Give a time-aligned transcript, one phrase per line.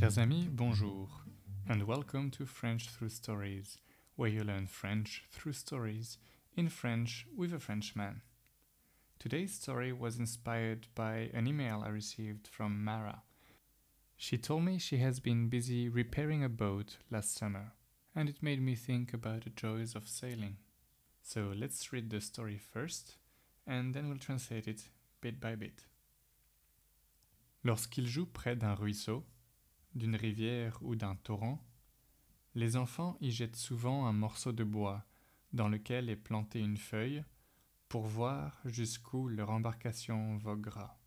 [0.00, 1.10] Chers amis, bonjour,
[1.68, 3.76] and welcome to French Through Stories,
[4.16, 6.16] where you learn French through stories
[6.56, 8.22] in French with a Frenchman.
[9.18, 13.24] Today's story was inspired by an email I received from Mara.
[14.16, 17.72] She told me she has been busy repairing a boat last summer,
[18.16, 20.56] and it made me think about the joys of sailing.
[21.20, 23.16] So let's read the story first,
[23.66, 24.80] and then we'll translate it
[25.20, 25.84] bit by bit.
[27.62, 29.24] Lorsqu'il joue près d'un ruisseau,
[29.94, 31.64] d'une rivière ou d'un torrent,
[32.54, 35.04] les enfants y jettent souvent un morceau de bois
[35.52, 37.24] dans lequel est plantée une feuille
[37.88, 41.00] pour voir jusqu'où leur embarcation voguera.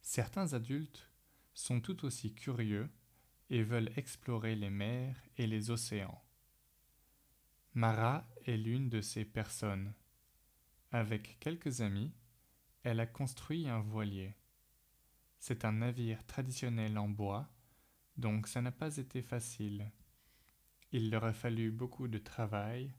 [0.00, 1.10] Certains adultes
[1.52, 2.88] sont tout aussi curieux
[3.50, 6.22] et veulent explorer les mers et les océans.
[7.74, 9.94] Mara est l'une de ces personnes.
[10.92, 12.12] Avec quelques amis,
[12.82, 14.34] elle a construit un voilier.
[15.40, 17.50] C'est un navire traditionnel en bois,
[18.18, 19.90] donc ça n'a pas été facile.
[20.92, 22.94] Il leur a fallu beaucoup de travail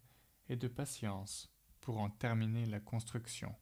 [0.50, 3.56] et de patience pour en terminer la construction.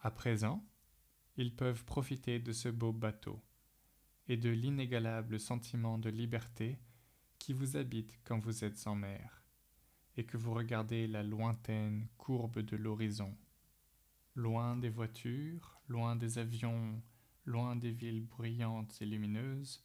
[0.00, 0.64] À présent,
[1.36, 3.42] ils peuvent profiter de ce beau bateau
[4.28, 6.78] et de l'inégalable sentiment de liberté
[7.40, 9.42] qui vous habite quand vous êtes en mer
[10.16, 13.36] et que vous regardez la lointaine courbe de l'horizon.
[14.36, 17.02] Loin des voitures, loin des avions,
[17.44, 19.82] loin des villes bruyantes et lumineuses,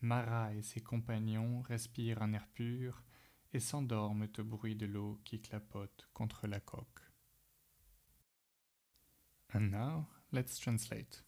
[0.00, 3.02] Mara et ses compagnons respirent un air pur
[3.52, 7.00] et s'endorment au bruit de l'eau qui clapote contre la coque.
[9.54, 11.24] And now, let's translate.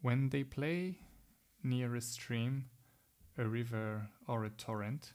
[0.00, 0.98] When they play
[1.62, 2.70] near a stream,
[3.36, 5.14] a river or a torrent,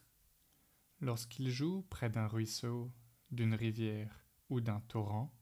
[1.02, 2.92] lorsqu'ils jouent près d'un ruisseau,
[3.32, 5.34] d'une rivière ou d'un torrent,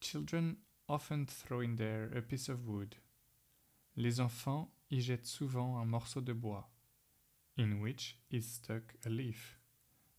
[0.00, 0.56] children
[0.88, 2.96] often throw in there a piece of wood.
[3.96, 6.68] Les enfants y jettent souvent un morceau de bois,
[7.56, 9.58] in which is stuck a leaf,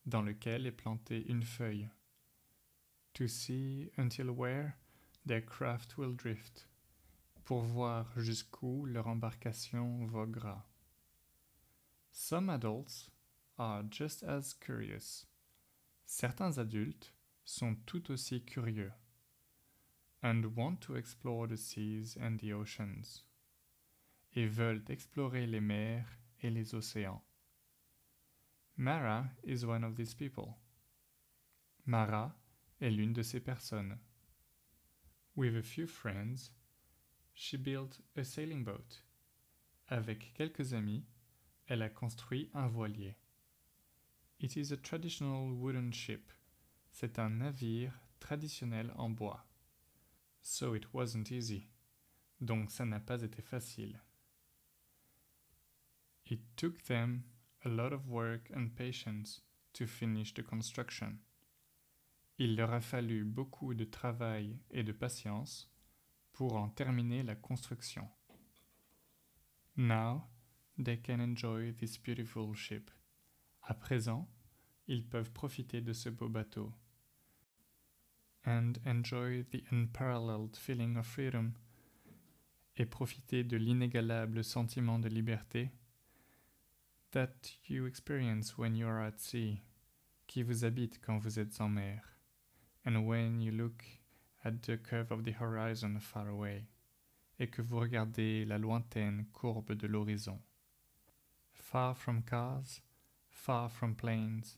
[0.06, 1.90] dans lequel est plantée une feuille,
[3.14, 4.78] to see until where
[5.26, 6.68] their craft will drift,
[7.46, 10.64] pour voir jusqu'où leur embarcation voguera.
[12.12, 13.10] Some adults
[13.58, 15.26] are just as curious.
[16.06, 17.14] Certains adultes
[17.46, 18.92] sont tout aussi curieux
[20.28, 23.24] and want to explore the seas and the oceans,
[24.36, 26.06] et veulent explorer les mers
[26.44, 27.22] et les océans.
[28.76, 30.58] Mara is one of these people.
[31.86, 32.36] Mara
[32.82, 33.98] est l'une de ces personnes.
[35.34, 36.52] With a few friends,
[37.34, 39.04] she built a sailing boat.
[39.90, 41.06] Avec quelques amis,
[41.70, 43.16] elle a construit un voilier.
[44.42, 46.34] It is a traditional wooden ship.
[46.92, 49.47] C'est un navire traditionnel en bois.
[50.50, 51.68] So it wasn't easy.
[52.40, 54.02] Donc ça n'a pas été facile.
[56.26, 57.24] It took them
[57.66, 59.42] a lot of work and patience
[59.74, 61.20] to finish the construction.
[62.38, 65.70] Il leur a fallu beaucoup de travail et de patience
[66.32, 68.08] pour en terminer la construction.
[69.76, 70.30] Now
[70.78, 72.90] they can enjoy this beautiful ship.
[73.64, 74.30] À présent,
[74.88, 76.72] ils peuvent profiter de ce beau bateau
[78.48, 81.54] and enjoy the unparalleled feeling of freedom
[82.78, 85.70] et profiter de l'inégalable sentiment de liberté
[87.12, 89.62] that you experience when you are at sea,
[90.28, 92.02] qui vous habite quand vous êtes en mer,
[92.86, 93.84] and when you look
[94.46, 96.68] at the curve of the horizon far away,
[97.40, 100.40] et que vous regardez la lointaine courbe de l'horizon.
[101.52, 102.82] Far from cars,
[103.30, 104.58] far from planes,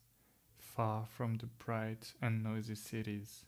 [0.57, 3.45] far from the bright and noisy cities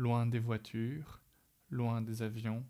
[0.00, 1.20] loin des voitures,
[1.68, 2.64] loin des avions,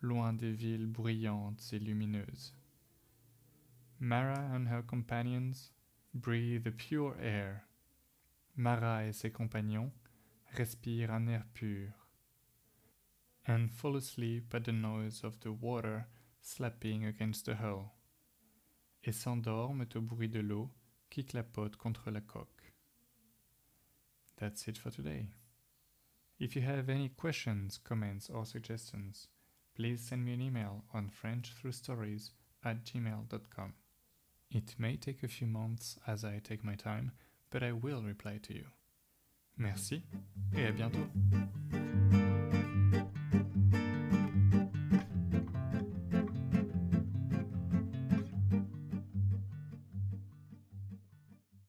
[0.00, 2.54] loin des villes bruyantes et lumineuses.
[3.98, 5.72] Mara and her companions
[6.14, 7.66] breathe the pure air.
[8.54, 9.90] Mara et ses compagnons
[10.56, 11.92] respirent un air pur.
[13.48, 16.06] And fall asleep at the noise of the water
[16.40, 17.90] slapping against the hull.
[19.02, 20.70] Et s'endorment au bruit de l'eau
[21.10, 22.72] qui clapote contre la coque.
[24.36, 25.26] That's it for today.
[26.40, 29.28] If you have any questions, comments, or suggestions,
[29.76, 32.30] please send me an email on FrenchThroughStories
[32.64, 33.74] at gmail.com.
[34.50, 37.12] It may take a few months as I take my time,
[37.50, 38.64] but I will reply to you.
[39.58, 40.02] Merci
[40.54, 41.06] et à bientôt.